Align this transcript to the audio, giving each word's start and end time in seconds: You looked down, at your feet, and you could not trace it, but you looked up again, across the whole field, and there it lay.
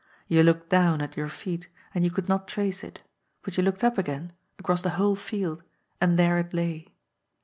You 0.27 0.41
looked 0.41 0.67
down, 0.69 0.99
at 0.99 1.15
your 1.15 1.29
feet, 1.29 1.69
and 1.93 2.03
you 2.03 2.09
could 2.09 2.27
not 2.27 2.47
trace 2.47 2.83
it, 2.83 3.03
but 3.43 3.55
you 3.55 3.61
looked 3.61 3.83
up 3.83 3.99
again, 3.99 4.33
across 4.57 4.81
the 4.81 4.89
whole 4.97 5.15
field, 5.15 5.61
and 6.01 6.17
there 6.17 6.39
it 6.39 6.55
lay. 6.55 6.87